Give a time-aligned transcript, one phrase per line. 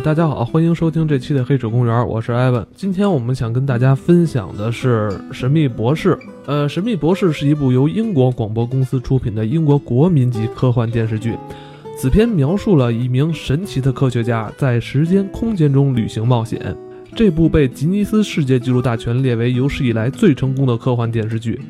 [0.00, 2.64] 大家好，欢迎收听这期的《黑水公园》，我是艾文。
[2.72, 6.14] 今天我们想跟大家分享的是《神秘博士》。
[6.46, 11.36] 呃，《神秘博士》是一部由英国广播公司出品的英国国民级科幻电视剧。
[11.96, 16.76] 此片描述了一名神奇的科学家在时间空间中旅行冒险。
[17.16, 21.60] 这部被吉尼斯世界纪录大全列为有史以来最成功的科幻电视剧。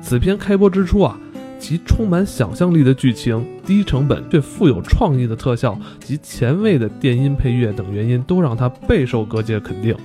[0.00, 1.18] 此片开播之初啊。
[1.66, 9.96] 其充满想象力的剧情、低成本却富有创意的特效及前卫的电音配乐等原因，都让它备受各界肯定。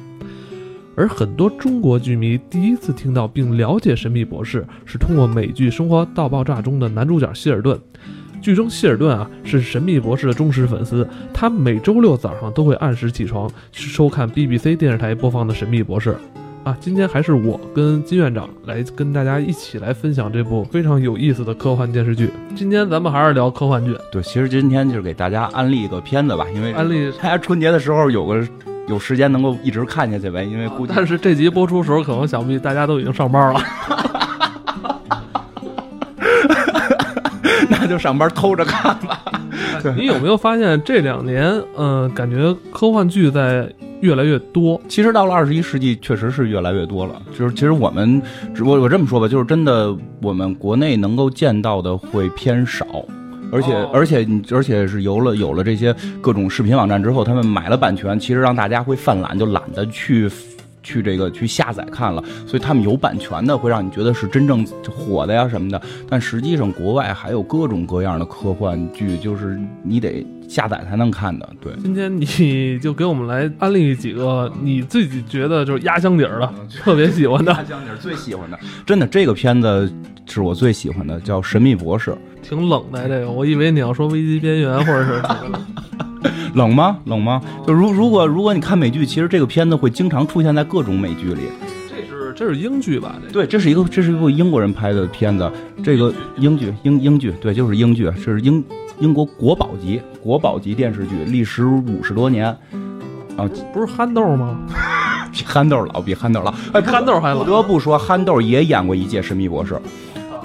[0.96, 7.78] 而很多中国剧迷第一次听到并了解《神秘博士》，是通过美剧《生活大爆炸》中的男主角希尔顿。
[8.42, 16.12] 剧中希尔顿啊是《神秘博士》的忠实粉丝，他每周六早上都会按时起床去收看 BBC 电视台播放的《神秘博士》。
[16.64, 22.32] 啊，今天还是我跟金院长来跟大家一起来分享这部非常有意思的科幻电视剧。
[22.56, 23.96] 今天咱们还是聊科幻剧。
[24.12, 28.46] 对，其实今天就是给大家安利一个片子吧，因为安利大家春节的时候有个
[28.88, 30.44] 有时间能够一直看下去呗。
[30.44, 33.62] 因为估计，但是这集播出时候，可能想必大家都已经上班了。
[37.70, 39.20] 那就上班偷着看吧。
[39.96, 43.72] 你有没有发现这两年，嗯，感觉科幻剧在。
[44.02, 47.22] 越来越多，其实到了二十一世纪，确实是越来越多了。
[47.38, 48.22] 就是其实我们，
[48.64, 52.86] 我我这么说吧，就是真的，我们国内能够见到的会偏少，
[53.52, 60.30] 而且而且而且是有了有了这些各种视频网站之后，他们买了版权，其实让大家会犯懒，就懒得去。
[60.82, 65.82] 去这个去下载看了，所以他们有版权的会让你觉得是真正火的呀什么的。
[66.08, 71.50] 但实际上国外还有各种各样的科幻剧，就是你得下载才能看的。
[71.62, 77.52] 对，今天你就给我们来安利几个你自己觉得就是压箱底儿的，特别喜欢的。
[77.52, 79.92] 压箱底儿最喜欢的，真的这个片子
[80.26, 82.12] 是我最喜欢的，叫《神秘博士》。
[82.50, 85.22] 挺冷的这个，我以为你要说危机边缘或者是。
[86.56, 86.98] 冷吗？
[87.06, 87.40] 冷吗？
[87.66, 91.44] 就如如果如果你看美剧，其实这个片子会经常出现在各种美剧里。
[91.88, 93.16] 这是这是英剧吧？
[93.32, 95.50] 对，这是一个这是一部英国人拍的片子。
[95.84, 98.66] 这个英剧英英剧对，就是英剧，这是英
[98.98, 102.48] 英国国宝级国宝级电视剧，历时五十多年。
[103.38, 104.58] 啊，不是憨豆吗？
[105.32, 106.52] 比憨豆老，比憨豆老。
[106.74, 107.44] 哎，憨豆还老。
[107.44, 109.80] 不得不说，憨豆也演过一届神秘博士，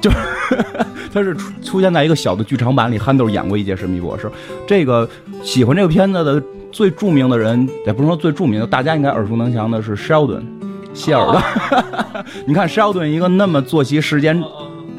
[0.03, 0.11] 就。
[1.13, 4.31] 他是出出现在一个小的剧场版里，憨豆演过一届神秘博士。
[4.67, 5.09] 这个
[5.43, 10.43] 喜欢这个片子的最著名的人，也不是说最著名的，大家应该耳熟能详的是 Sheldon，
[10.93, 12.25] 谢尔顿。
[12.47, 14.43] 你看 Sheldon 一个那么作息时间。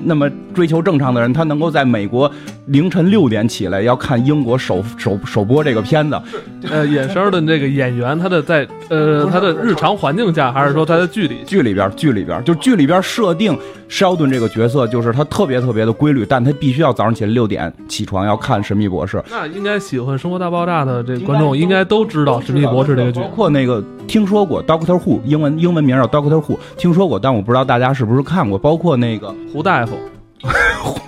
[0.05, 2.31] 那么追求正常的人，他能够在美国
[2.67, 6.21] 凌晨六点起来要看英国首首首播这个片子。
[6.69, 13.57] 呃，演生的这个演员，他的在呃他的日常环境下，还是说他的剧里剧里边剧里边，就剧里边设定
[13.89, 19.17] 肖顿这个角色，就是他特别特别的规律，但他必须要早上起来六点起床要看《神秘博士》。
[19.29, 29.97] 那应该喜欢《生活大爆炸》的这观众应该都知道《神秘博士》这个剧，包括那个听说过 Doctor Who，英文英文名叫 Doctor Who，听说过，但我不知道大家是不是看过，包括那个胡大夫。
[30.41, 30.99] 胡大夫，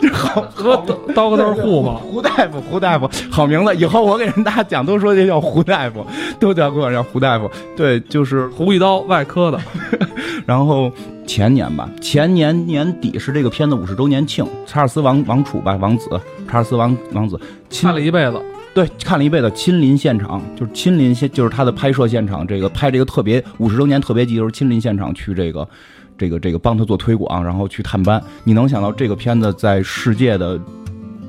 [0.00, 0.76] 这好和
[1.14, 1.94] 刀个刀户吗？
[1.94, 3.74] 胡大夫，胡大夫，好名字。
[3.76, 6.04] 以后我给人大家讲，都说这叫胡大夫，
[6.38, 7.50] 都叫管叫胡大夫。
[7.76, 9.58] 对，就是胡一刀，外科的。
[10.46, 10.90] 然后
[11.26, 16.08] 前年吧，前年年底是这个片子五十周年庆，查尔斯王王储吧，王子，
[16.48, 18.40] 查尔斯王王子，看了一辈子。
[18.80, 25.68] 对，看了一辈子，亲临现场，就是亲临现，就是他的拍摄现场，这个拍这个特别五十周年特别集，就是亲临现场去这个。
[26.16, 28.22] 这个这个帮他做推广，然后去探班。
[28.44, 30.60] 你能想到这个片子在世界的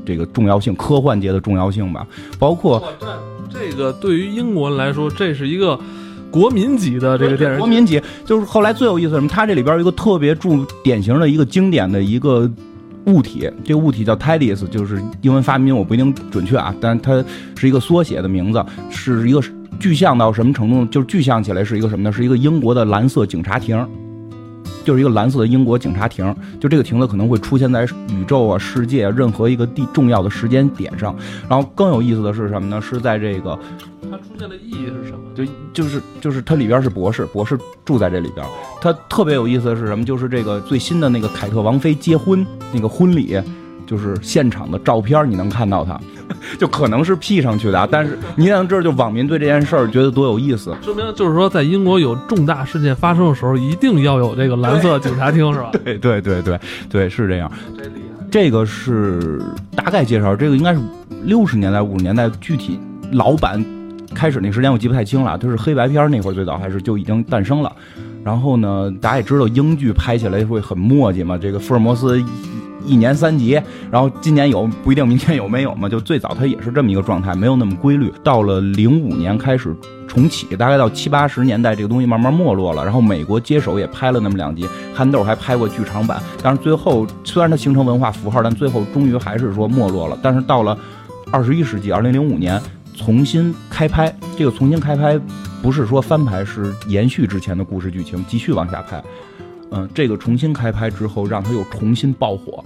[0.06, 2.06] 这个重要性，科幻界的重要性吧？
[2.38, 2.84] 包括
[3.50, 5.80] 这个对于英国人来说，这是一个
[6.30, 7.58] 国民级的这个电视。
[7.58, 9.30] 国民级就是后来最有意思什么？
[9.30, 10.50] 它这里边有一个特别著
[10.84, 12.52] 典型的一个经典的一个
[13.06, 17.24] 物体，这个物体叫 TARDIS，就是英文发音我不一定准确啊，但它
[17.56, 19.42] 是一个缩写的名字，是一个
[19.80, 20.86] 具象到什么程度？
[20.86, 22.12] 就是具象起来是一个什么呢？
[22.12, 23.88] 是一个英国的蓝色警察亭。
[24.84, 31.16] 就是一个蓝色的英国警察亭，就这个亭子可能会出现在宇宙啊、世界啊任何一个地重要的时间点上。
[31.50, 32.82] 然后更有意思的是什么呢？
[32.82, 33.58] 是在这个
[34.10, 35.20] 它出现的意义是什么？
[35.36, 38.46] 就就是就是它里边是博士，博士住在这里边。
[38.82, 40.04] 它特别有意思的是什么？
[40.04, 43.40] 就是这个最新的那个凯特王妃结婚那个婚礼。
[43.92, 46.00] 就是现场的照片，你能看到它，
[46.58, 55.72] 就可能是 P 上去的啊，但是你能知道就网民对这件事儿觉得多有意思，说明就是说在英国有重大事件发生的时候，一定要有这个蓝色警察厅，是吧？
[55.84, 56.58] 对对对对
[56.90, 57.52] 对，是这样。
[58.32, 59.44] 这个是
[59.76, 60.80] 大概介绍，这个应该是
[61.26, 62.80] 六十年代五十年代具体
[63.12, 63.62] 老版
[64.16, 67.70] 开始那时间我记不太清了，就是黑白片那会儿最早还是就已经诞生了。
[68.24, 72.24] 然后呢，大家也知道英剧拍起来会很墨迹嘛，这个福尔摩斯。
[72.86, 73.62] 一年三集，
[73.92, 75.88] 然后今年有不一定，明天有没有嘛？
[75.88, 78.12] 就最早它也是这么一个状态，没有那么规律。
[78.24, 79.76] 到了零五年开始
[80.08, 82.84] 重启，大概到七八十年代，这个东西慢慢没落了。
[82.84, 90.18] 然后美国接手也拍了那么两集，憨豆还拍过剧场版，但是最后虽然它形成文化符号，但最后终于还是说没落了。
[90.22, 90.78] 但是到了
[91.32, 92.62] 二十一世纪，二零零五年
[92.96, 95.20] 重新开拍，这个重新开拍
[95.62, 99.02] 不是说翻拍，是延续之前的故事剧情，继续往下拍。
[99.72, 102.64] 嗯，这个重新开拍之后，让它又重新爆火。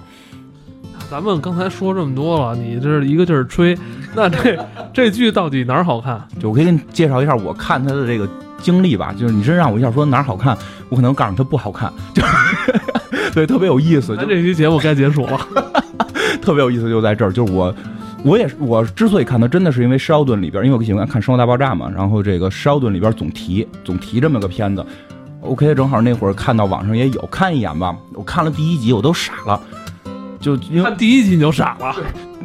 [1.10, 3.78] 咱们刚才说这么多了，你这一个劲儿吹，
[4.16, 4.58] 那这
[4.92, 6.20] 这剧到底哪儿好看？
[6.40, 8.28] 就我可以给你介绍一下我看它的这个
[8.60, 9.14] 经历吧。
[9.18, 10.58] 就是你真让我一下说哪儿好看，
[10.90, 12.24] 我可能告诉你它不好看，就
[13.34, 14.18] 对，特别有意思。
[14.18, 15.40] 就这期节目该结束了，
[16.42, 17.74] 特别有意思就在这儿，就是我。
[18.24, 21.92] 我也是，我之所以看它，真的是因为肖顿里边，因为我喜欢看《生活大爆炸》嘛。
[21.96, 24.84] 然后这个肖顿里边总提总提这么个片子
[25.46, 27.96] ，OK，正好那会儿看到网上也有，看一眼吧。
[28.14, 29.62] 我看了第一集，我都傻了，
[30.46, 31.96] 就因为看第一集你就傻了。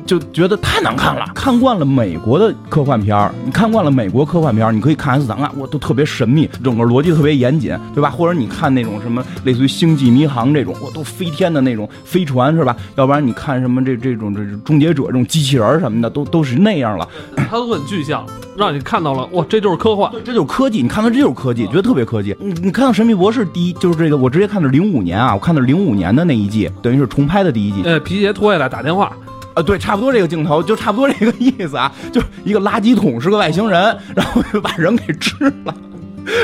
[0.07, 1.27] 就觉得太难看了。
[1.35, 8.09] 看惯了美国的科幻片儿，你看惯了美国科幻片儿，你可以看《X 档案》，我都特别神秘，整个逻辑特别严谨，对吧？
[8.11, 12.75] 或者你看那种什么类似于《星际迷航》这种，我都飞天的那种飞船，是吧？
[12.97, 17.07] 要不然你看什么这这种这终结者这种机器人什么的，都都是那样了。
[17.37, 18.25] 它都很具象，
[18.57, 20.83] 让你看到了，哇，这就是科幻，这就是科技。
[20.83, 22.35] 你看到这就是科技，觉得特别科技。
[22.41, 27.83] 你你看到《神秘博士》第一就是这个，我直接看的零五年啊，我看的是零五年的那一季，等于是重拍的第一季。
[27.99, 29.13] 皮鞋脱下来打电话。
[29.53, 35.35] 啊，对，差不多这个镜头，就差不多这个意思啊，就是一个垃圾桶是个外星人，然后就把人给吃
[35.65, 35.75] 了，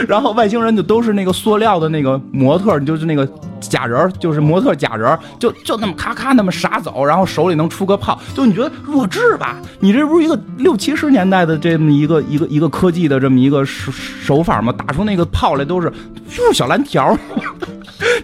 [0.08, 3.24] 然后外星人就都是那个塑料的那个模特，就是那个
[3.60, 9.56] 假人，就是模特假人，就就那么咔咔那么傻走，然后手里能出个炮，就你觉得弱智吧？
[9.78, 14.74] 你这不是一个六七十年代的这么一个一个一个科技的这么一个手手法吗？
[14.76, 15.88] 打出那个炮来都是
[16.28, 17.16] 就是小蓝条，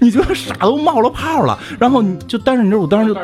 [0.02, 3.20] 你觉得傻都冒了泡了，然后你就，但是你知道我当时就。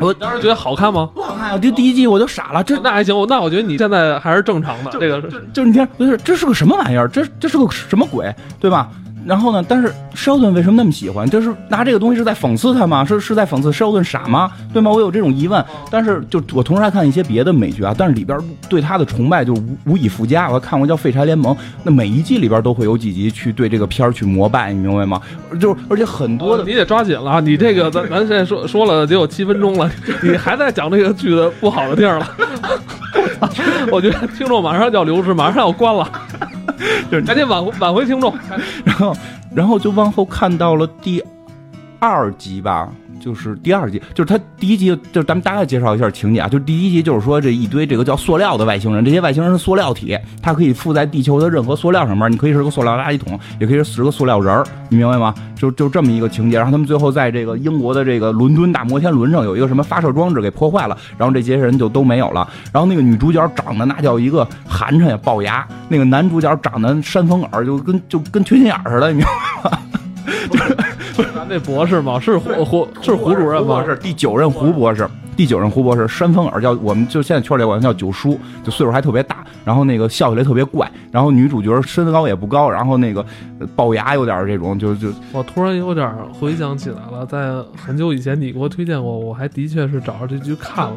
[0.00, 1.08] 我当时觉得好看吗？
[1.14, 1.58] 不好看啊！
[1.58, 2.64] 就第一季我就傻了。
[2.64, 4.90] 这那还行，那我觉得你现在还是正常的。
[4.92, 5.20] 这个
[5.52, 7.06] 就是你听，不是这是个什么玩意儿？
[7.08, 8.34] 这这是个什么鬼？
[8.58, 8.90] 对吧？
[9.26, 9.64] 然后呢？
[9.66, 11.28] 但是肖顿为什么那么喜欢？
[11.28, 13.04] 就是拿这个东西是在讽刺他吗？
[13.04, 14.50] 是是在讽刺肖顿傻吗？
[14.72, 14.90] 对吗？
[14.90, 15.64] 我有这种疑问。
[15.90, 18.38] 但是就我同时还看一些别的美剧啊，但是里边
[18.68, 20.48] 对他的崇拜就无无以复加。
[20.48, 25.20] 我还看过叫《废柴联盟》，那每一季里边都会有几集去对这个片儿去膜拜，你明白吗？
[25.58, 29.90] 就是而且很多的你得抓紧了，你这个咱咱现在说说了得有七分钟了，
[30.22, 32.28] 你还在讲这个剧的不好的地儿了。
[33.90, 36.06] 我觉得听众马上就要流失，马上要关了。
[37.10, 38.34] 就 是赶紧挽回挽回听众，
[38.84, 39.13] 然后
[39.54, 41.22] 然后就往后看到了第
[42.00, 42.92] 二集吧。
[43.20, 46.48] 就是第二集，就是他第一集，就是咱们大概介绍一下情节啊。
[46.48, 52.30] 就是第一集，就是说这一堆这个叫塑料的外星人，这些外星人是塑料体，它可以附在地球的任何塑料上面。
[52.30, 55.34] 你可以是个塑料垃圾桶，也可以是个塑料人儿，你明白吗？
[55.56, 56.56] 就就这么一个情节。
[56.58, 62.46] 然后他们最后在这个英国的这个伦敦大摩天轮上有一个什么发射装置给破坏了，然后这些人就都没有了。
[62.72, 69.26] 然后那个女主角长得那叫一个寒碜呀，龅牙；那个男主角长得山峰耳，就跟就跟缺心眼似的，你明
[69.62, 69.78] 白吗？
[70.50, 70.76] 就是
[71.54, 72.18] 那博士吗？
[72.18, 73.84] 是胡胡是胡主任吗？
[73.84, 75.08] 是第九任胡博士。
[75.36, 83.24] 第九任胡博士，山峰耳叫，我们就现在圈里管他叫九叔，就岁数还特别大，然后那个笑起来特别怪，然后女主角身高也不高，然后那个
[83.76, 90.94] 龅牙有点这种，就就我突然有点回想起来了，在很久以前你给我推荐过，我还的确是找着这剧看了，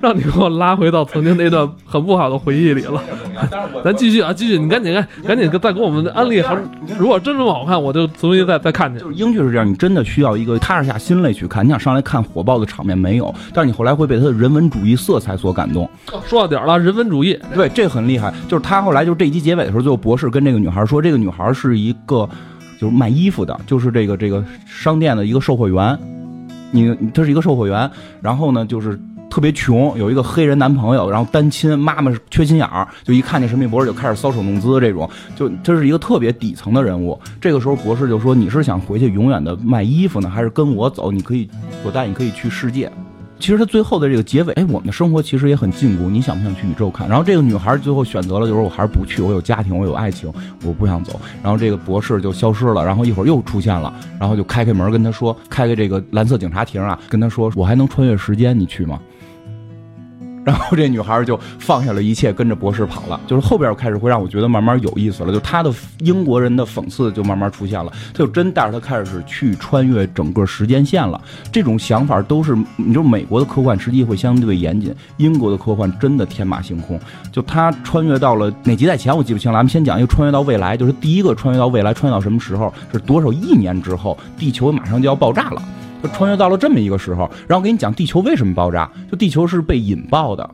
[0.00, 3.02] 让你给我拉回到曾经那段很不好的回忆里了。
[3.82, 6.42] 咱继续啊，继续，你赶紧赶赶紧再给我们安利，
[6.98, 9.00] 如果真这么好看，我就重新再再看去。
[9.00, 13.77] 就是英剧是这样，你真的需要一个踏实下心来去看，你想上来看火爆的场面没有，但是你。
[13.78, 15.88] 后来会被他的人文主义色彩所感动。
[16.26, 18.34] 说到点儿了，人文主义，对，这很厉害。
[18.48, 22.28] 就是他后来就这一集结尾的时候，最后博士跟这个女孩说，这个女孩是一个
[22.80, 25.96] 就是卖衣服的，就是这个这个商店的一个售货员。
[26.72, 27.88] 你她是一个售货员，
[28.20, 28.98] 然后呢就是
[29.30, 37.16] 特别穷，有一个黑人男朋友，然后单亲，妈妈是缺心眼儿，就一看见神秘博士就开始搔首弄姿，这种就这是一个特别底层的人物。
[37.40, 41.12] 这个时候博士就说：“你是想回去永远的卖衣服呢，还是跟我走？
[41.12, 41.48] 你可以
[41.84, 42.90] 我带你可以去世界。”
[43.38, 46.10] 其实他最后的这个结尾，哎，我们的生活其实也很禁锢。
[46.10, 47.08] 你想不想去宇宙看？
[47.08, 49.22] 然后这个女孩最后选择了，就是我还是不去。
[49.22, 50.32] 我有家庭，我有爱情，
[50.64, 51.20] 我不想走。
[51.42, 52.84] 然后这个博士就消失了。
[52.84, 58.98] 然后一会儿又出现了，然后就开开门跟他说，开开这个蓝色警察亭啊，跟他说，我还能穿越时间，你去吗？
[60.48, 63.20] 然后这女孩就放下了一切，跟着博士跑了。
[63.26, 67.92] 就是后边开始会让我觉得慢慢有意思了，就他的英国人的讽刺就慢慢出现了。
[68.14, 71.20] 他就真带着他开始去穿越整个时间线了。
[71.52, 76.98] 这种想法都是，你说美国的科幻实际会相对严谨，英国的科幻真的天马行空。
[77.30, 82.72] 就他穿越到了哪几代前我记不清了，咱们先讲一个穿越到未来，就是第一个穿越到未来，穿越到什么时候？
[82.90, 85.62] 是多少亿年之后，地球马上就要爆炸了。
[86.02, 90.48] 他穿越到了这么一个时候，然后给你讲地球为什么爆炸，就地球是被引爆的。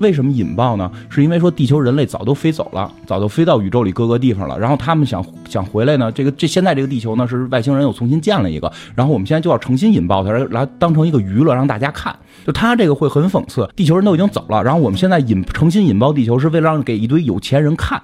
[0.00, 0.90] 为什么引爆呢？
[1.08, 4.58] 是因为说地球人类早都飞走了，早都飞到宇宙里各个地方了。
[4.58, 12.14] 然后他们想想回来呢，这个这现在这个地球呢是外星人又重新建了一个，然后我们现在就要重新引爆它，来当成一个娱乐让大家看。
[12.44, 18.02] 就他这个会很讽刺，地球人都已经走了，然后我们现在引重新引爆地球是为了让给一堆有钱人看。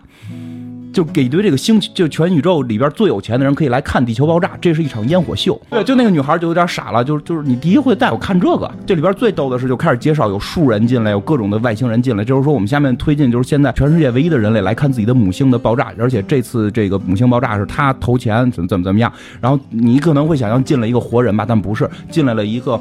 [0.92, 5.60] 就给一堆这个星就全宇宙里边最有钱的人可以来看地球爆炸，这是一场烟火秀。
[5.70, 22.80] 对，就那个女孩就有点傻了，就是就是你第一回带我看这个，这里边最逗的是就开始介绍有树人进来，有各种的外星人进来，就是说我们下面推进就是现在全世界唯一的人类来看自己的母星的爆炸，而且这次这个母星爆炸是他投钱怎么怎么怎么样，然后你可能会想象进了一个活人吧，但不是，进来了一个。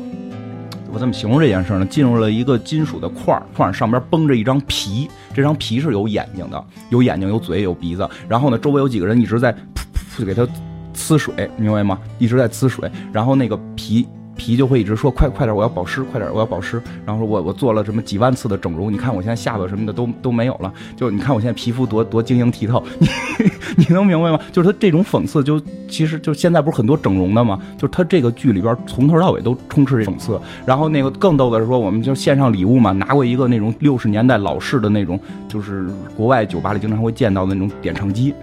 [0.91, 1.86] 我怎么形容这件事呢？
[1.86, 8.10] 进入了一个金属的块儿，块儿上边绷着一张皮，这张皮是有眼睛的，有眼睛、有嘴、有鼻子。
[8.27, 9.58] 然后呢，周围有几个人一直在噗
[9.93, 10.48] 噗噗给它
[10.93, 12.00] 呲水，明白吗？
[12.17, 14.08] 一直在呲水，然后那个皮。
[14.39, 16.81] 皮就会一直说快快点，我要保湿，快点，我要保湿。
[17.05, 20.74] 然后说我我做了什么几万次的整容，你看我现在下巴什么的都都没有了。
[20.96, 23.08] 就你看我现在皮肤多多晶莹剔透，你
[23.77, 24.39] 你能明白吗？
[24.53, 27.60] 就是他这种讽刺，就其实就现在不是很多整容的吗？
[27.77, 30.39] 就是他这个剧里边从头到尾都充斥着讽刺。
[30.65, 35.19] 然后那个更逗的是说，我们就献上礼物嘛，拿过一个那种 六十年代老式的那种，
[35.50, 38.34] 就是国外酒吧里经常会见到的那种点唱机，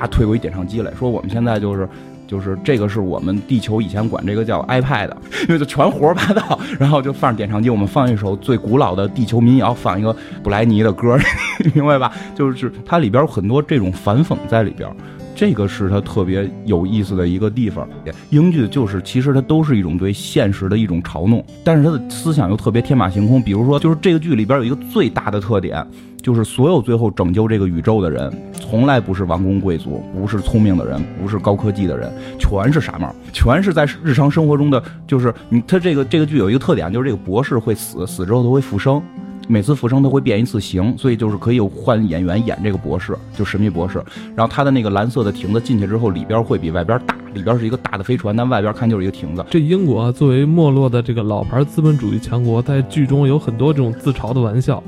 [0.00, 1.88] 他推过一点唱机来说，我们现在就是。
[2.32, 5.10] 就是这个是我们地球以前管这个叫 iPad，
[5.46, 11.18] 因为就全胡说八道， 然后就放着点唱机，我们放一首最古老的地球民谣，放一个布莱尼的歌，
[11.74, 12.10] 明白吧？
[12.34, 14.88] 就是它里边有很多这种反讽在里边，
[15.36, 17.86] 这个是它特别有意思的一个地方。
[18.30, 23.42] 英剧就是其实它都是一种对现实的一种嘲弄，但是它的思想又特别天马行空。
[23.42, 25.86] 比如说，就是这个剧里边有一个最大的特点。
[26.22, 34.80] 就是所有最后拯救这个宇宙的人，从来不是王公贵族，不是聪明的人，不是高科技的人，全是傻帽，全是在日常生活中的。
[35.06, 39.02] 就是你，他这个这个剧有一个特点，就是这个博士会死，死之后他会复生，
[39.48, 44.00] 每次复生他会变一次形，所以就是可以换演员演这个博士，就神秘博士。
[44.36, 49.44] 然后他的那个蓝色的亭子进去之后，里边会比外边大，里边是一个大的飞船，但外边看就是一个亭子。
[49.50, 54.80] 这英国作为没落的这个老牌资本主义强国，在剧中有很多这种自嘲的玩笑。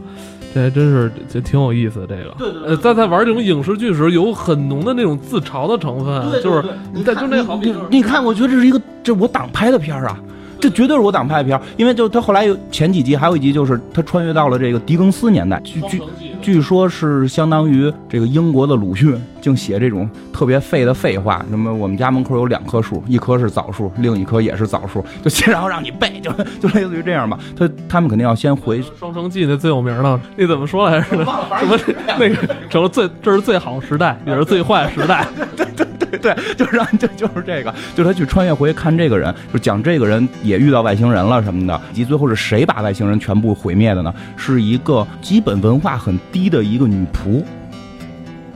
[0.55, 2.07] 这还真是，这挺有意思。
[2.09, 6.41] 这个，对对，在在玩这种影视剧时，有很浓的那种自嘲的成分。
[6.41, 10.17] 就是你在就那好，你看，我觉得这是一个，这我党拍的片儿啊，
[10.61, 11.63] 这绝对是我党拍的片儿。
[11.77, 16.01] 因为就他后来有前几集，还有一集就是他穿越到了这个狄更斯年代，据据
[16.45, 21.43] 据说是相当于这个英国的鲁迅，净写这种特别废的废话。
[21.49, 27.39] 什么我们家门口有两棵树，一棵是枣树，另一棵也是枣树，就先然后让你背，就就类似于这样吧。
[27.57, 31.17] 他他们肯定要先回《双城记》那 最有名的，那怎么说来着？
[31.17, 31.79] 什么
[32.19, 35.27] 那个成了最这是最好时代，也是最坏时代。
[35.57, 44.15] 对对对对，就是让就就是这个，就他去穿越回看这个人，就讲这个人也遇到外星人了什么的，以及最后是谁把外星人全部毁灭的呢？
[44.37, 46.19] 是一个基本文化很。
[46.35, 47.45] 低的一个女仆，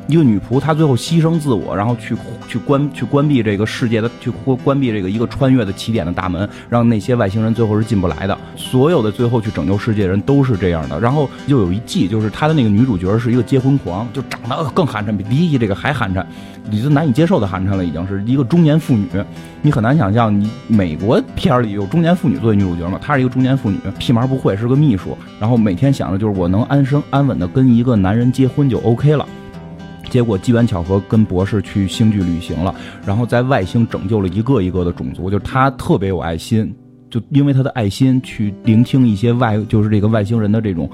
[0.08, 2.16] 一个女仆，她最后牺牲自我，然后去
[2.48, 8.36] 去关去关闭这个世界的，去关关闭这个一个穿越的起点的大门，让那些外星人最后是进不来的。
[8.56, 10.98] 所有的最后去拯救世界的人都是这样的。
[10.98, 16.24] 然后又有一季，就是她的那个女主角是一个结婚狂，就长得更寒碜，比第一季这个还寒碜，
[16.70, 19.06] 你就难以接受的寒碜了，已经是一个中年妇女。
[19.60, 22.98] 你很难想象，你美国片里有中年妇女作为女主角吗？
[23.02, 29.28] 她是一个中年妇女，屁毛不会，是个秘书，然后每天想着就是我能安生安稳的跟一个男人结婚就 OK 了。
[30.10, 32.74] 结果机缘巧合跟博士去星际旅行了，
[33.06, 36.74] 然后在外星拯救了一个一个的种族，就是他特别有爱心，
[37.10, 40.88] 就因为他的爱心去聆听一些外，就是这个外星人的这种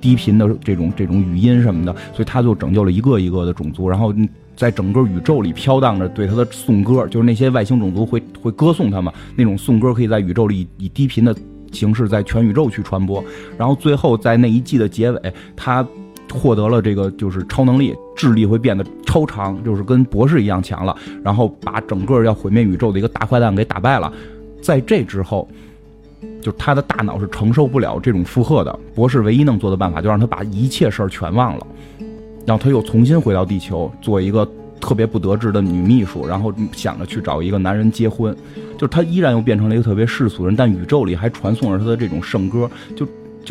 [0.00, 4.14] 低频的这种这种语音什么的，所以他就拯救了一个一个的种族，然后。
[4.56, 9.10] 在整个宇宙里飘荡着，对他的颂歌，就是那些外星种族会会歌颂他嘛？
[9.34, 11.34] 那种颂歌可以在宇宙里以低频的
[11.72, 13.24] 形式在全宇宙去传播。
[13.56, 15.86] 然后最后在那一季的结尾，他
[16.32, 20.96] 获得了这个就是超能力，智力会变得超长，就是跟博士一样强了。
[21.22, 24.12] 然后把整个要毁灭宇宙的一个大坏蛋给打败了。
[24.60, 25.48] 在这之后，
[26.42, 28.78] 就他的大脑是承受不了这种负荷的。
[28.94, 31.66] 博士唯一能做的办法，就让他把一切事儿全忘了。
[32.46, 34.46] 然后他又重新回到地球，做一个
[34.80, 38.34] 特别不得志的女秘书，然后想着去找一个男人结婚，
[38.76, 43.06] 就是他依然又变成了一个特别世俗人，但宇宙里还传送着他的这种圣歌，就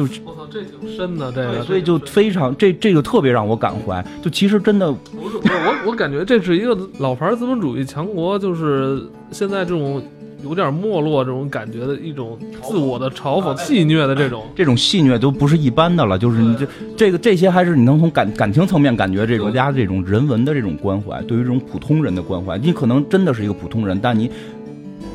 [0.07, 10.01] 就我操，这挺深的这个，所以就非常这这个特别让我感怀，就其实真的不是不是我我感觉这是一个老牌资本主义强国，就是现在这种。
[10.41, 16.17] 有点没落这种感觉的一种自我的嘲讽、戏谑的这种，这种戏谑都不是一般的了。
[16.17, 16.65] 就是你这
[16.95, 22.57] 这个这些，还是你能从感感情层面感觉这国家这种人文的这种关怀，对于这种普通人的关怀。
[22.57, 24.31] 你可能真的是一个普通人，但你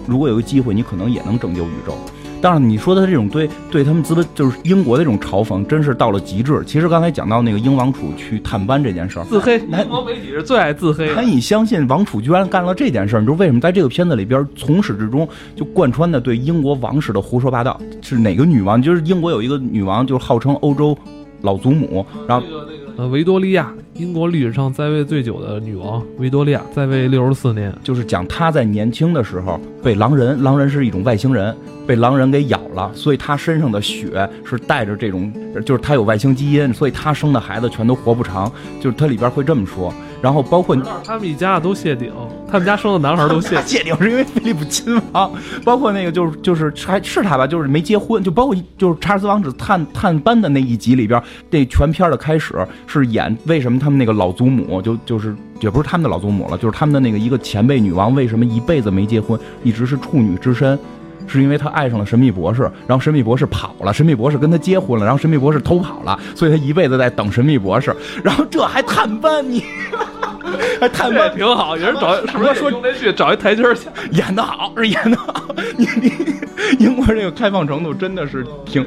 [0.07, 1.97] 如果有个机会，你可能也能拯救宇宙。
[2.45, 6.63] 当然，你说的这种对对他们资本就是英国的这种嘲讽，真是到了极致。
[6.67, 11.15] 其实刚才讲到那个英王储去探班这件事儿，自黑，英国媒体是最爱自黑。
[11.15, 13.59] 难以相信王储居然干了这件事儿，你知道为什么？
[13.59, 17.81] 在这个片子里边，从始至终就贯穿的对英国王室的胡说八道。
[18.03, 18.83] 是哪个女王？
[18.83, 20.95] 就是英国有一个女王，就是号称欧洲
[21.41, 22.47] 老祖母，然后
[22.99, 23.73] 呃维多利亚。
[23.97, 35.33] 英国历史上在位最久的女王维多利亚在位六十四年，就是讲她在年轻的时候被狼人，狼人是一种外星人，被狼人给咬了，所以她身上的血是带着这种，
[35.65, 39.95] 就是她有外星基因，所以她生的孩子全都活不长，就是它里边会这么说。
[40.21, 40.75] 然后包括
[41.05, 42.11] 他们一家都谢顶，
[42.51, 45.31] 他们家生的男孩都谢 谢顶，是因为菲利普亲王。
[45.63, 52.55] 包括那个就是就是还是他吧，就是没结婚，就包括就是查尔斯王子探探班的那一集里边，这全片的开始
[52.87, 60.79] 是演为什么他们那个老祖母就就是也不是他们的老祖母了，就是他们的那个一个前辈女王为什么一辈子没结婚，一直是处女之身。
[61.27, 67.97] 是因为她爱上了神秘博士，然后神秘博士跑了，神秘博士跟她结婚了，然后神秘博士偷跑了，所以她一辈子在等神秘博士。
[68.23, 69.65] 然后这还探班，你
[70.79, 73.91] 还探班挺好，也是找是不是说那去找一台阶下？
[74.13, 75.47] 演的好是演的好，
[75.79, 76.13] 你你
[76.79, 78.87] 英国这个开放程度真的是挺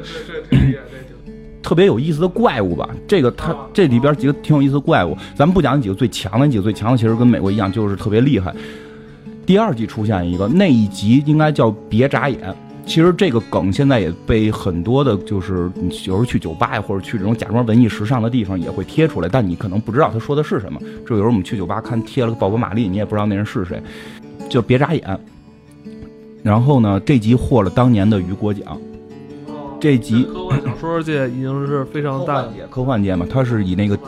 [1.68, 2.88] 特别有意思的怪物吧？
[3.06, 8.54] 这个它这里边几个挺有意思的怪物，咱们不讲几个最强的，几个最强的其实跟美国一样，就是特别厉害。
[9.44, 12.40] 第二季出现一个，那一集应该叫别眨眼。
[12.86, 20.80] 其实这个梗现在也被很多的，就是你有时候去酒吧呀，或者去这种假装文艺时尚的地方也会贴出来，但你可能不知道他说的是什么。
[21.06, 23.78] 就有时候我们去酒吧看贴了个鲍勃·马利，你也不知道那人是谁，
[24.48, 25.20] 就别眨眼。
[26.42, 28.80] 然后呢，这集获了当年的雨果奖。
[29.80, 33.98] 这集科幻小说界已经是非常大界，科幻界嘛，它是以那个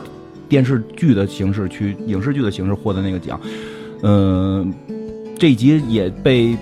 [0.49, 3.39] 电视剧的形式去影视剧的形式获得那个奖，
[4.03, 4.73] 嗯。
[5.39, 6.55] 这一集也被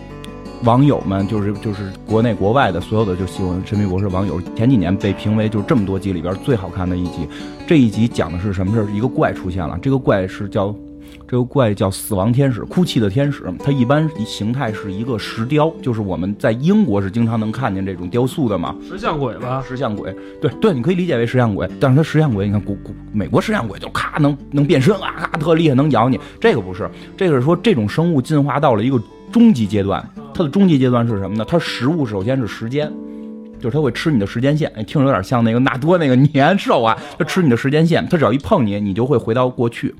[0.63, 7.27] 网友们，就是就是国内国外的所有的就喜欢《神秘博士》网友，前几年被评为就是这么多集里边最好看的一集。
[7.67, 10.73] 这一集讲的是什么事一个怪出现了，这个怪是叫。
[11.27, 13.43] 这个怪叫死亡天使，哭泣的天使。
[13.63, 18.75] 它一般形态是一个石雕，就是我们在英国是经常能看见这种雕塑的嘛。
[18.87, 19.63] 石像鬼吧？
[19.67, 21.69] 石像鬼，对对，你可以理解为石像鬼。
[21.79, 26.19] 但是它石像鬼，你看古古美国石像鬼就咔能能变身啊，咔特厉害，能咬你。
[26.39, 28.99] 这个不是，这个是说这种生物进化到了一个
[29.31, 30.03] 终极阶段。
[30.33, 31.45] 它的终极阶段是什么呢？
[31.47, 32.91] 它食物首先是时间，
[33.59, 34.71] 就是它会吃你的时间线。
[34.75, 39.93] 哎，听着有点像那个纳多那个年兽啊，它吃你的时间线，它只要一碰你，你就会回到过去。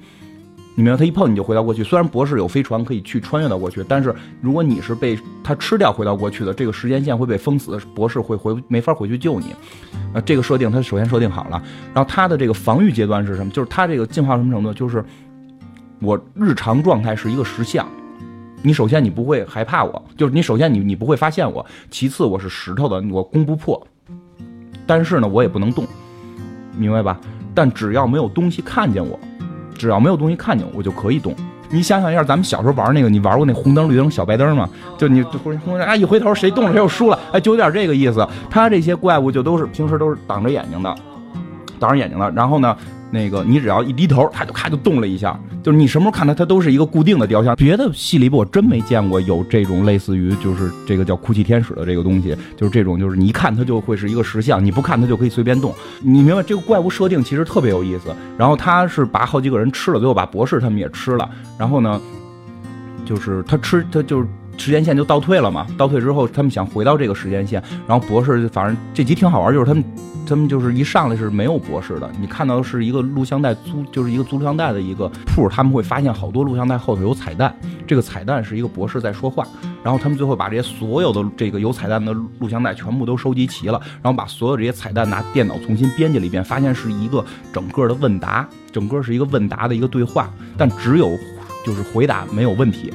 [0.80, 1.84] 你明白，他一碰你就回到过去。
[1.84, 9.48] 虽然博士有飞船可以去穿越到过去，但是如果你是被他吃掉回到过去的，这个时间线会被封死，博士会回没法回去救你。
[10.14, 11.62] 呃，这个设定他首先设定好了，
[11.94, 13.52] 然后他的这个防御阶段是什么？
[13.52, 14.74] 就是他这个进化什么程度？
[14.74, 15.04] 就是
[16.00, 17.86] 我日常状态是一个石像，
[18.62, 23.86] 你首先你不会害怕我，就是你首先你你不会发现我，其次我是石头的，我攻不破，
[24.88, 25.86] 但是呢我也不能动，
[26.78, 27.20] 明白吧？
[27.54, 29.20] 但只要没有东西看见我。
[29.80, 31.34] 只要没有东西看见我，我就可以动。
[31.70, 34.70] 你想想一下，咱们小时候玩那个，你玩过那红灯、绿灯、小白灯吗？
[34.98, 38.28] 就你红灯啊，一回头谁动了谁就输了，哎，就有点这个意思。
[38.50, 40.94] 他这些怪物就都是平时都是挡着眼睛的，
[41.80, 42.30] 挡上眼睛了。
[42.32, 42.76] 然后呢？
[43.12, 45.36] 那个，你只要一低头，它就咔就动了一下。
[45.64, 47.56] 就是你什么时候看它，它都是一个固定的雕像。
[47.56, 55.74] 别的戏里边我真没见过有这种类似于就是这个叫哭泣天使的这个东西，就是这种就是你一看它就会是一个石像，你不看它就可以随便动。
[56.04, 58.16] 你明白这个怪物设定其实特别有意思。
[58.38, 61.28] 然后他是把好几个人吃了，最后把博士他们也吃了。
[61.58, 62.00] 然后呢，
[63.06, 64.28] 就是他吃他就是。
[64.60, 65.66] 时间线就倒退了嘛？
[65.78, 69.84] 倒退之后，他们想回到这个时间线，然后博士反正这集挺好玩，就是他们
[70.28, 77.56] 他们就是一上来是没有博士的，你看到的是一个录像带租，就是一个租录像带的一个铺，他们会发现好多录像带后头有彩蛋，
[77.88, 79.48] 这个彩蛋是一个博士在说话，
[79.82, 91.10] 然后他们最后把这些所有的这个有彩蛋的录像带全部都收集齐了，然后把所有这些彩蛋拿电脑重新编辑了一遍，发现是一个整个的问答，整个是一个问答的一个对话，但只有
[91.66, 92.94] 就是回答没有问题。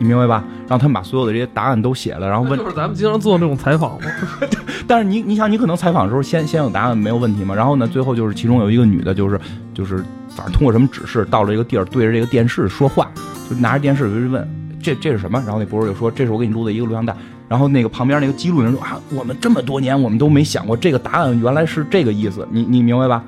[0.00, 0.42] 你明白吧？
[0.66, 2.58] 然后他们把所有的这些答案都写了，然后问。
[2.58, 4.06] 就是咱们经常做那种采访吗。
[4.88, 7.54] 但是你，你想，你可能采访的时候先先有答案没有问题嘛？
[7.54, 9.38] 然后呢，最后就是其中有一个女的，就是
[9.74, 9.98] 就是
[10.30, 13.10] 反正通过什么指示到了一个地儿，对着这个电视说话，
[13.48, 14.48] 就拿着电视就问
[14.82, 15.38] 这这是什么？
[15.44, 17.14] 然后那博士就说这是我给你录的一个录像带。
[17.46, 23.22] 然后那个旁边那个记录人说啊，我们这么多年我们都没想过这个答案原来是这个意思，你你明白吧？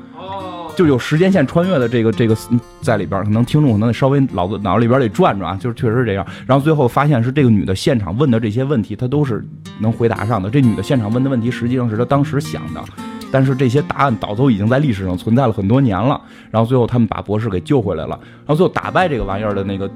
[0.74, 2.36] 就有时间线穿越的这个这个
[2.80, 6.26] 在里边，可能听众可能稍微脑子脑子里边得转转啊，就是确实是这样。
[6.46, 9.44] 然后最后发现是这个女的现场问的这些问题，她都是
[9.78, 10.48] 能回答上的。
[10.50, 12.82] 这女的现场问的问题实际上是她当时想的，
[13.30, 16.20] 但是这些答案早都已经在历史上存在了很多年了。
[16.50, 19.90] 然后最后他们把博士给救回来了，然后最后打败这个玩意儿的那个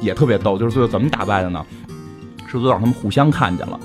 [0.00, 1.64] 也特别逗，就是最后怎么打败的呢？
[2.46, 3.78] 始祖岛他们互相看见了，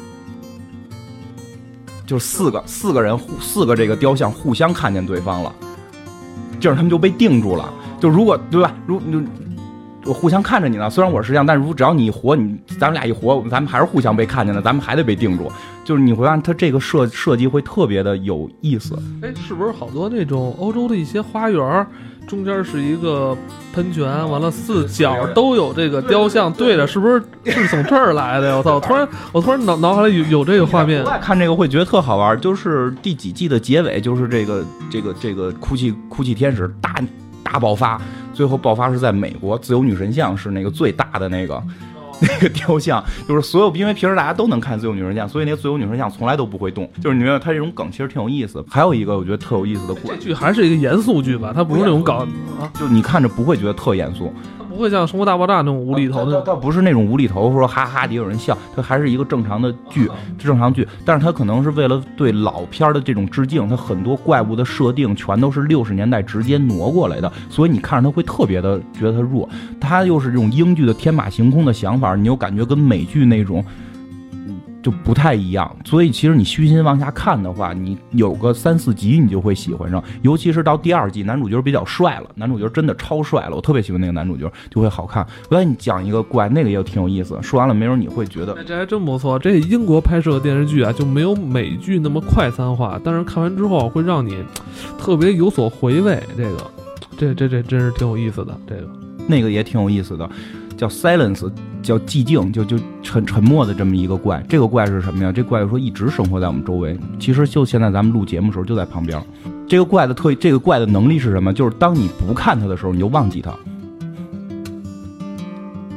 [2.06, 5.52] 就四个四个人互四个这个雕像互相看见对方了，
[6.62, 7.74] 这样他们就被定住了。
[8.00, 8.74] 就如果对吧？
[8.88, 9.21] 如就
[10.06, 15.52] 我互相看着你呢，虽然我是石像，但是如只要你一活，你咱们俩一活，咱们还是互相被看见的，咱们还得被定住。
[15.84, 18.97] 就是你会发现它这个设设计会特别的有意思。
[19.21, 21.86] 哎，是不是好多那种欧洲的一些花园，
[22.27, 23.38] 中间是一个
[23.73, 28.55] 喷泉，完了四角都有这个雕像对着，是不是是从这儿来的呀？
[28.57, 28.79] 我操！
[28.79, 31.03] 突然我突然脑脑海里有有这个画面。
[31.21, 36.95] 看这个会觉得特好玩，就是第几季的结尾，就是这个这个这个哭泣哭泣天使大
[37.43, 38.01] 大爆发，
[38.34, 41.62] 最后爆发是在美国，自由女神像是那个最大的那个。
[42.27, 46.88] 那个雕像就是所有，因为平时大家都能看自由女神像，所以那个自由女神像从来都不会动。
[47.01, 48.63] 就是你明白，它这种梗其实挺有意思。
[48.69, 52.25] 还有一个我觉得特有意思的故事，这剧还是一个严肃剧吧，它不是那种搞
[52.60, 56.39] 啊，就你看着不会觉得特严肃，它不会像《生活大爆炸》那种无厘头的。
[56.41, 60.88] 它它不是那种无厘头说哈哈得有人笑，它还是一个正常的剧，正常剧。
[61.05, 69.47] 但是它可能是为了对老片儿的这种致敬，它很多怪物的设定全都是六十年代直接挪过来的，所以你看着它会特别的觉得它弱。
[69.79, 73.63] 它又是这种英剧的天马行空的想法，你又感觉跟美剧那种。
[74.82, 85.24] 嗯就不太一样，所以其实你虚心往下看的话，你有个三四集你就会喜欢上，尤其是到第二季，男主角比较帅了，男主角真的超帅了，我特别喜欢那个男主角，就会好看。
[85.50, 89.38] 我给你讲一个怪，那个也挺有意思，说完了没准你会觉得哎，这还真不错。
[89.38, 94.36] 这英国拍摄的电视剧啊，就没有美剧那么快餐化，但是看完之后会让你
[94.98, 96.20] 特别有所回味。
[96.36, 96.72] 这个，
[97.17, 98.58] 这这这真是挺有意思的。
[98.67, 98.89] 这个，
[99.28, 100.28] 那个也挺有意思的，
[100.82, 101.48] 叫 Silence，
[101.84, 104.44] 叫寂静，就就沉沉默的这么一个怪。
[104.50, 105.32] 这个怪是什么呀？
[105.32, 109.24] 这怪说一直生活在我们周围，其实就现在咱们录节目的时候就在旁边。
[109.67, 111.54] 这个怪的特，这个怪的能力是什么？
[111.54, 113.54] 就是当你不看它的时候，你就忘记它。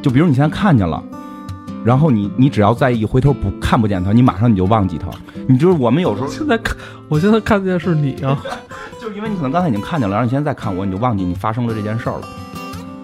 [0.03, 1.03] 就比如你现在看见了，
[1.83, 5.09] 然后你你只要再一回头不看不见它，你马上你就忘记它。
[5.49, 6.77] 你就是我们有时候现在看，
[7.09, 8.39] 我现在看见是你啊，
[9.01, 12.29] 就是因为你可能刚才已经看见了，然后你现在再看我，你就忘记你发生了这件事儿了。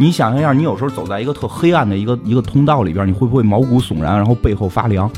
[0.00, 5.10] 你想象一下，你有时候走在一个特黑暗的一个一个通道里边，你会不会毛骨悚然，然后背后发凉？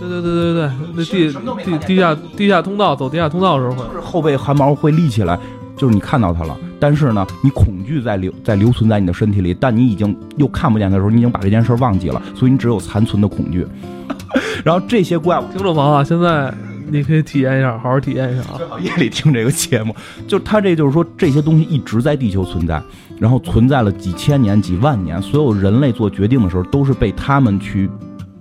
[0.00, 1.30] 对对对对对，那地
[1.62, 5.38] 地地下地下通道走地下通道的时候会就是后背汗毛会立起来，
[5.76, 13.66] 就是你看到它了，但是呢，你恐惧在留在留存在你的身体里，但你已经又看不见它的时候，你已经把这件事儿忘记了，所以你只有残存的恐惧。
[14.64, 16.52] 然后这些怪物听众朋友啊，现在
[16.92, 18.54] 你可以体验一下，好好体验一下啊。
[18.58, 19.96] 最好夜里听这个节目，
[20.28, 22.80] 就他这就是说这些东西一直在地球存在，
[23.18, 27.88] 然后存在了几千年、几万年，所有人类做决定的时候都是被他们去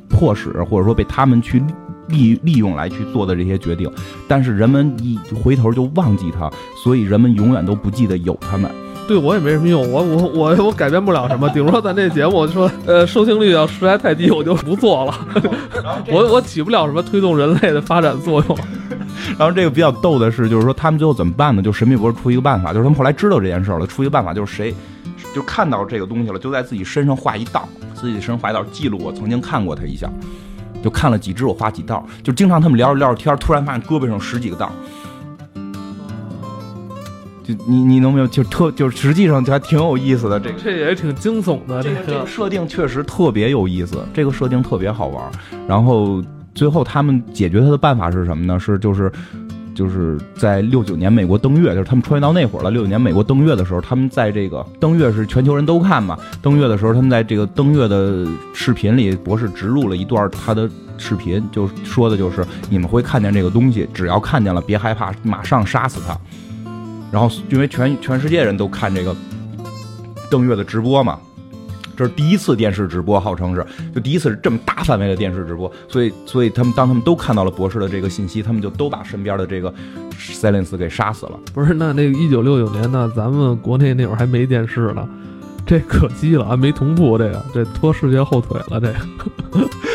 [0.09, 1.63] 迫使，或者说被他们去
[2.09, 3.89] 利利用来去做的这些决定，
[4.27, 6.51] 但是人们一回头就忘记它，
[6.83, 8.69] 所以人们永远都不记得有他们。
[9.11, 15.13] 对我也没什么用，我我我我改变不了什么， 顶多咱这节目说，呃，收听率要实在太低，我就不做了。
[16.07, 18.57] 我我起不了什么推动人类的发展作用。
[19.37, 21.61] 然后这个比较逗的是，就是说他们最后怎么办呢？
[21.61, 24.73] 就神秘博士出一个办法，就是他们后来知道这件事儿了，出一个办法就是谁
[25.35, 30.09] 就看到这个东西了，就在自己身上画一道，自己身上画一道，记录我曾经看过他一下，
[30.81, 34.71] 就看了几只我画几道，就经常他们聊着聊着天，突然发现胳膊上十几个道。
[37.43, 45.31] 就你你能没有就特就实际上就还挺有意思的这个这也挺惊悚的，这这个这个个设定确实特别有意思，这个设定特别好玩儿。
[45.67, 46.23] 然后
[46.53, 48.59] 最后他们解决他的办法是什么呢？
[48.59, 49.11] 是就是
[49.73, 52.69] 就是在六九年美国登月，就是他们穿越到那会儿了。
[52.69, 56.17] 六九年美国登月的时候，他们在这个登月是全球人都看嘛。
[56.41, 66.15] 登月的时候，他们在这个登月的视频里，博士植入了一段他的视频，就说的就是你们会看见这个东西，只要看见了别害怕，马上杀死它。
[67.11, 69.15] 然后因为全全世界人都看这个
[70.29, 71.19] 登月的直播嘛，
[71.97, 79.73] 这是第一次电视直播，号称是就第一次是这么大范围的电视直播，所以所以他们当他们都看到了博士的这个信息，他们就都把身边的这个
[80.17, 81.37] Silence 给杀死了。
[81.53, 85.05] 不是那那个一九六九年呢，咱们国内那会儿还没电视呢，
[85.65, 88.95] 这可惜了，还没同步这个，这拖世界后腿了，这个。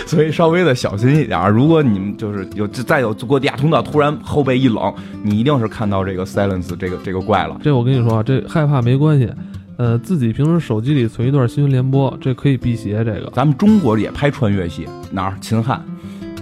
[0.06, 1.50] 所以稍微的小心一点儿。
[1.50, 7.60] 如果你们就是有再有过地下通道，突然后背一冷，你一定是看到这个 Silence 这个这个怪了。
[7.62, 9.28] 这我跟你说啊，这害怕没关系，
[9.76, 13.04] 呃，自己平时手机里存一段新闻联播，这可以辟邪。
[13.04, 15.36] 这个咱们中国也拍穿越戏，哪儿？
[15.40, 15.84] 秦汉，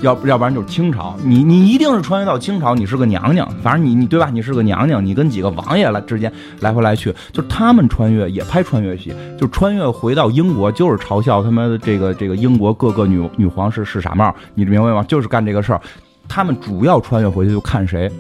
[0.01, 1.17] 要要不然就是清朝。
[1.23, 4.29] 你你一定是穿越到清朝，你是个娘娘，反正你你对吧？
[4.31, 15.05] 你是个娘娘，你跟几个王爷来之间来回来去，就是他们穿越也拍穿越戏，就穿越回到英国，就是嘲笑他们的这个这个英国各个女女皇是是傻帽，你明白吗？
[15.09, 15.81] 就是干这个事儿。
[16.29, 18.11] 他们主要穿越回去就看谁。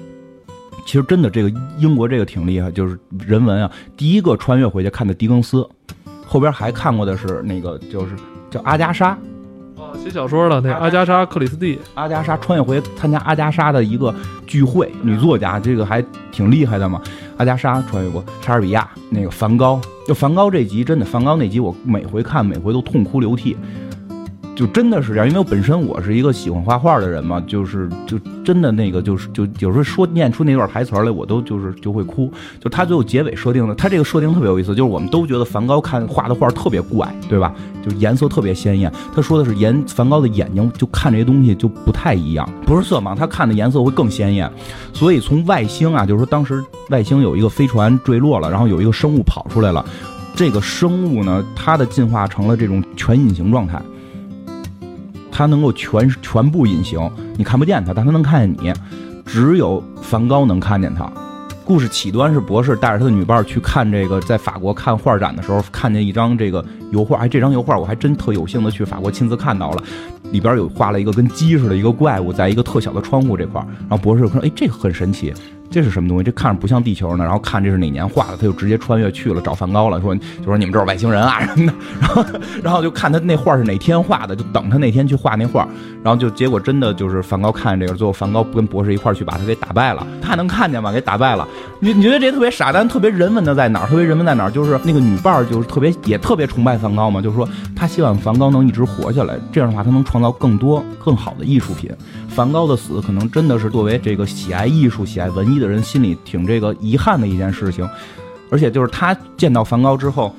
[0.86, 3.70] 其实真的，这个英国这个挺厉害，就是人文啊。
[3.96, 5.66] 第一个穿越回去看的狄更斯，
[6.26, 8.14] 后边还看过的是那个就是
[8.50, 9.16] 叫阿加莎，
[9.76, 14.14] 哦，写小说的那阿加莎·克里斯蒂，阿加莎穿越回参加阿加莎的一个
[14.46, 17.02] 聚会，女作家，这个还挺厉害的嘛。
[17.36, 23.56] 阿加莎穿越过莎士比亚，那个梵高，就梵高这集真的，梵高那集我每回看每回都痛哭流涕。
[24.54, 32.30] 就真的是这样，因为我本身我是一个喜欢画画的人嘛，就是就真的那个就是就有时候说念出那段台词来，我都就是就会哭。
[32.60, 37.52] 就他最后结尾设定的，他这个设定特别有意思，就是我们都觉得梵高看画的画特别怪，对吧？
[37.84, 38.92] 就颜色特别鲜艳。
[39.12, 44.48] 他说的是颜梵高的眼睛就看这些东西就不太一样，不是色盲，他看的颜色会更鲜艳。
[44.92, 49.84] 所以从外星啊，就是说当时外星有一个飞船坠落了，然后有一个生物跑出来了，
[50.36, 53.82] 这个生物呢，它的进化成了这种全隐形状态。
[55.34, 58.72] 他能够全全部隐形，你看不见他，但他能看见你。
[59.26, 61.10] 只有梵高能看见他。
[61.64, 67.18] 故事起端是博士带着他的女伴去看这个，在法国看画展的时候，看见一张这个油画。
[67.18, 69.82] 哎，这张油画我还真特有幸的去法国亲自看到了，
[70.30, 75.34] 里边有画了一个跟鸡似的一个怪物，在一个特小的窗户这块然后博士说：“哎，这个很神奇。”
[75.70, 76.22] 这是什么东西？
[76.24, 77.24] 这看着不像地球呢。
[77.24, 81.74] 然后看这是哪年画的，他就直接穿越去了找梵高了，说就说你们这是外星人啊什么的。
[82.00, 82.24] 然后
[82.62, 85.66] 然后就看他那画是哪天画的，就等他那天去画那画。
[86.02, 90.06] 然后就结果真的就是梵高看这个，最后梵高跟博士一块去把他给打败了。
[90.22, 90.92] 他能看见吗？
[90.92, 91.48] 给打败了。
[91.80, 93.88] 你你觉得这特别傻，但特别人文的在哪儿？
[93.88, 94.50] 特别人文在哪儿？
[94.50, 101.90] 就是那个女伴儿就是特别也特别崇拜梵高嘛，就是说他希望梵高能一直活下来，这样的话他能创造更多更好的艺术品。
[102.34, 107.88] 梵高的死可能真的是作为这个喜爱艺术、喜爱文艺的人心里挺这个遗憾的一件事情，
[108.50, 110.34] 而且就是他见到梵高之后。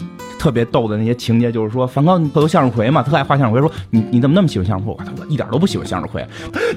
[0.46, 3.60] 特别逗的那些情节，就是说梵高特有向日葵嘛，特爱画向日葵。
[3.60, 4.94] 说你你怎么那么喜欢向日葵？
[4.94, 6.24] 我我一点都不喜欢向日葵，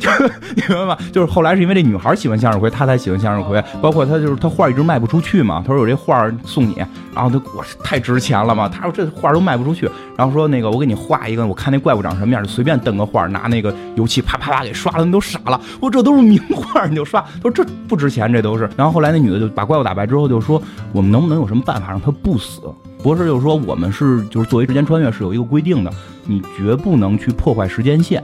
[0.00, 0.10] 就
[0.56, 0.96] 你明白吗？
[1.12, 3.62] 就是后来是因为这女孩喜欢向日葵，他才喜欢向日葵。
[3.82, 6.76] 包括他就是他画一直卖不出去嘛，他说有这画送你，
[7.14, 15.60] 然后他我太值钱了嘛，他说这画都卖不出去，然后说那个我给你画一个，我看那怪物长什么样，就随便登个画，拿那个油漆啪啪啪给刷了，你都傻了。
[15.78, 18.66] 我这都是名画，你就刷，他说这不值钱，这都是。
[18.78, 22.62] 然后后来那女的就把怪物打败之后就说，我们能不能有什么办法让他不死？
[23.02, 25.92] 博士就说：“我们是就是作为时间穿越是有一个规定的，
[26.26, 28.22] 你绝不能去破坏时间线。”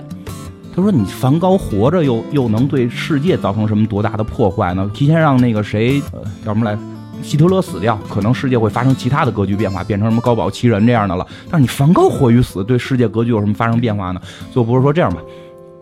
[0.75, 4.91] 他说：“你梵高活着又又能对世界造成什么多大的破坏呢？
[4.93, 6.77] 提前让那个谁呃叫什么来，
[7.23, 11.25] 希特勒死掉，可能世界会发生其他的格局变化，变成什么高保奇人这样的了。
[11.49, 14.21] 但是你梵高活与死对世界格局有什么发生变化呢？”
[14.53, 15.21] 最后博士说：“这样吧，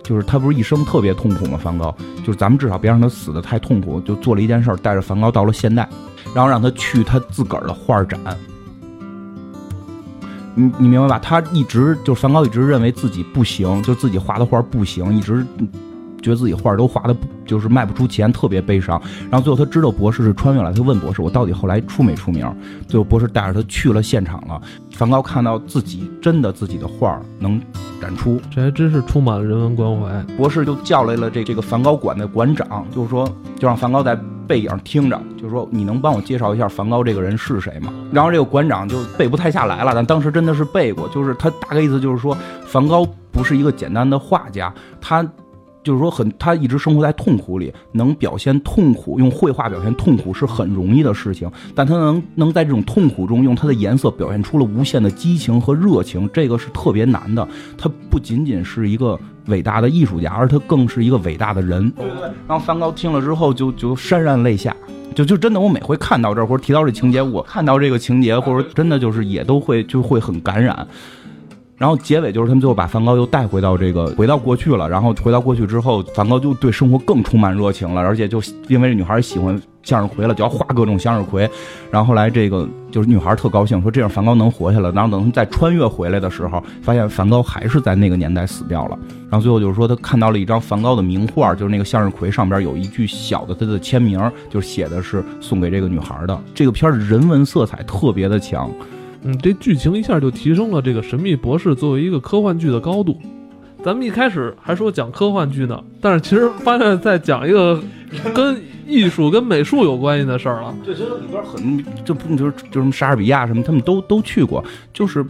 [0.02, 1.58] 就是他不是一生特别痛苦吗？
[1.58, 5.88] 梵高就是咱们至少别让他死的太痛苦，就做了一件事，带着梵高到了现代，
[6.34, 8.20] 然后让他去他自个儿的画展。”
[10.54, 11.18] 你你明白吧？
[11.18, 15.46] 他一直就梵高一直认为自己不行，就自己画的画不行，一直
[16.22, 19.00] 觉得自己画都画的不就是卖不出钱，特别悲伤。
[19.30, 22.50] 然后最后他知道博士是穿越了，他问博士：“我到底后来出没出名？”
[22.88, 24.60] 最后博士带着他去了现场了。
[24.92, 27.60] 梵高看到自己真的自己的画能
[28.00, 30.22] 展出，这还真是充满了人文关怀。
[30.36, 33.26] 博士就叫来了这这个梵高馆的馆长，就是说
[33.58, 34.18] 就让梵高在。
[34.44, 37.90] 背影听着，就是说你能帮我介绍一下梵高这个人是谁吗？
[38.12, 45.26] 然后这个馆长就背不太下来了，但当时真的是背过，就是他大概意思就是说，梵高不是一个简单的画家，他
[45.82, 57.46] 就是说很他一直生活在痛苦里，能表现痛苦，用绘画表现痛苦是很容易的事情，但他能能在这种痛苦中用他的颜色表现出了无限的激情和热情，这个是特别难的。
[57.76, 59.18] 他不仅仅是一个。
[59.46, 61.90] 伟大的艺术家，而他更是一个伟大的人。
[61.90, 62.20] 对对。
[62.46, 64.72] 然后梵高听了之后，就就潸然泪下，
[65.16, 70.86] 就就真的，我每回看到这儿或者提到这情节，我看到这个情节，或者真的就是也都会就会很感染。
[71.78, 81.48] 然后结尾就是他们最后把梵高又带回到这个回到过去了，然后回到过去之后，梵高就对生活更充满热情了，而且就因为这女孩喜欢向日葵了，就要画各种向日葵。
[81.90, 84.92] 然后后来这个就是女孩特高兴，说这样梵高能活下来。
[84.92, 88.96] 然后等他们再穿越回来的时候，发现梵高还是在那个年代死掉了。
[89.28, 96.40] 然后最后就是说他看到了一张梵高的名画，就是那个向日葵上边有一句小的他的签名，就写的是送给这个女孩的。
[96.54, 98.70] 这个片儿人文色彩特别的强。
[99.24, 103.16] 嗯，这剧情一下就提升了这个《神秘博士》作为一个科幻剧的高度。
[103.84, 107.80] 咱们一开始还说讲科幻剧呢，但是其实发现在讲一个
[108.34, 108.56] 跟
[108.86, 110.74] 艺术、跟美术有关系的事儿了。
[110.84, 114.64] 对，其实里边很就不就是就什么莎士比亚什么，他们都都去过。
[114.92, 115.24] 就是，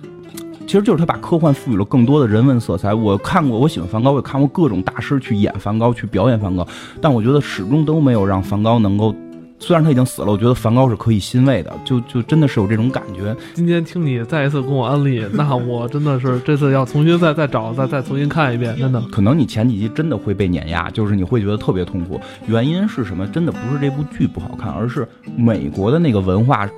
[0.67, 2.93] 其实就是他把科幻赋予了更多的人文色彩。
[2.93, 6.67] 我看过，我喜欢梵高，我也看过各种大师去演梵高，去表演梵高，
[7.01, 9.15] 但我觉得始终都没有让梵高能够。
[9.63, 13.35] 虽然他已经死了，我觉得梵高是可以欣慰的，就就真的是有这种感觉。
[13.55, 19.01] 今天听你再一次跟我安利，那我真的是这次要重新再再找再再重新看一遍，真的。
[19.03, 22.21] 可能你前几集真的会被碾压，就是你会觉得特别痛苦。
[22.49, 23.25] 原因是什么？
[23.29, 26.69] 真的不是这部剧不好看，而是美国的那个文化，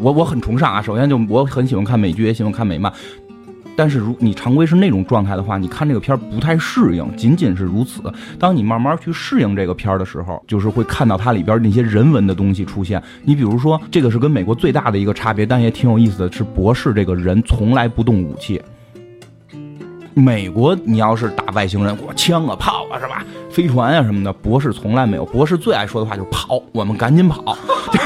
[0.00, 0.80] 我我很崇尚啊。
[0.80, 2.92] 首先就我很喜欢看美剧，也喜欢看美漫。
[3.80, 8.02] 但是如你常规是那种状态的话，你看这个片儿不太适应，仅仅是如此。
[8.38, 13.02] 当你慢慢去适应这个片儿的时候，就是会看到它里边那些人文的东西出现。
[13.24, 18.60] 你比如说，这个是跟美国最大的一个差别，但也挺有意思的是，博士这个人从来不动武器。
[20.12, 23.24] 美国，你要是打外星人，我枪啊、炮啊，是吧？
[23.50, 25.24] 飞船啊什么的，博士从来没有。
[25.24, 27.56] 博士最爱说的话就是跑，我们赶紧跑，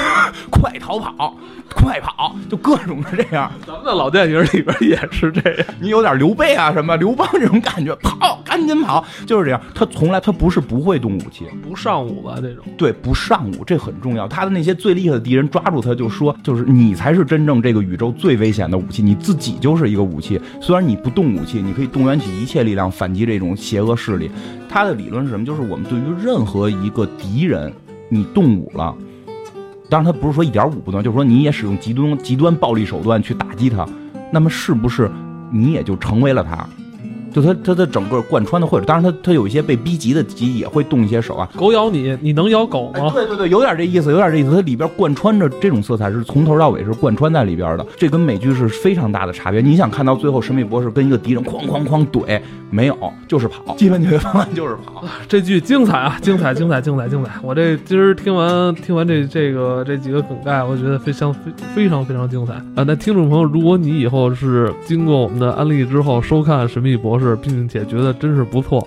[0.65, 1.37] 快逃跑，
[1.75, 3.53] 快跑，就各种是这样。
[3.67, 9.61] 咱们的老电影里边也是这样，你有点刘备啊什么刘邦这种感觉，跑，赶紧跑，就是这样。
[9.75, 12.65] 他从来他不是不会动武器，不上武吧这种。
[12.79, 14.27] 对，不上武这很重要。
[14.27, 20.41] 他的那些最厉害的敌人抓住他就说，就是你才是真正这个宇宙最危险的武器，你自己就是一个武器。
[20.63, 24.31] 虽然你不动武器，你可以动员起一切力量反击这种邪恶势力。
[24.67, 25.45] 他的理论是什么？
[25.45, 27.71] 就是我们对于任何一个敌人，
[28.09, 28.97] 你动武了，
[29.89, 33.87] 当然他不是说一点武不能，就是说你也使用极端极端暴力手段去打击他，
[34.33, 35.11] 那么是不是
[35.51, 36.67] 你也就成为了他？
[37.35, 41.51] 就他他的整个贯穿的，或者当然他他有一些被逼急的急也会动一些手啊。
[41.57, 43.11] 狗咬你，你能咬狗吗？
[43.13, 44.53] 对对对，有点这意思，有点这意思。
[44.53, 47.85] 它里边贯穿着这种色彩，是从头到尾是贯穿在里边的。
[47.97, 49.61] 这跟美剧是非常大的差别。
[49.61, 55.05] 你想看到最后，神秘博士跟一个敌人哐哐哐怼，没有，就是跑，基本解决方案就是跑。
[55.29, 57.33] 这剧精彩啊，精彩，精彩，精彩，精彩！
[57.43, 61.41] 我这今儿听完听完这这个这几个梗概，我觉得非常非
[61.75, 62.85] 非常非常精彩啊！
[62.87, 68.87] 那听众朋友，如果你以后是经过我们的安利之后收看《神秘博士》，并且觉得真是不错，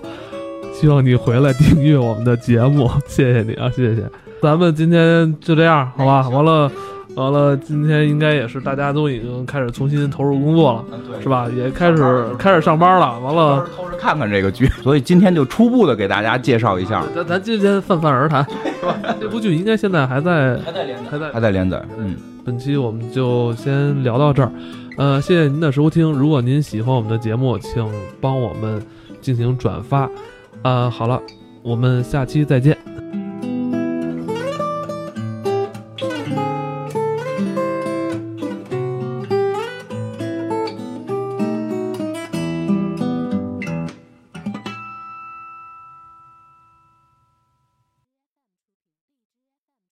[0.72, 4.04] 希望你回来订阅我们的节目，谢谢你啊，谢谢。
[4.42, 6.28] 咱们今天就这样，好吧？
[6.28, 6.70] 完了，
[7.16, 10.84] 完了，今天应该也是大家都已经开始重新投入工作了，
[11.20, 11.48] 是吧？
[11.56, 13.18] 也开始开始上班了。
[13.18, 17.02] 完了，偷着看看这个剧，所以今天就初步的给大家介绍一下。
[17.14, 18.46] 咱咱今天泛泛而谈，
[18.78, 18.94] 是吧？
[19.20, 21.84] 这部剧应该现在还在还在连载，还在还在连载。
[21.98, 24.52] 嗯，本期我们就先聊到这儿，
[24.98, 26.10] 呃，谢谢您的收听。
[26.10, 27.88] 如果您喜欢我们的节目，请
[28.20, 28.84] 帮我们
[29.20, 30.10] 进行转发。
[30.62, 31.22] 啊，好了，
[31.62, 32.76] 我们下期再见。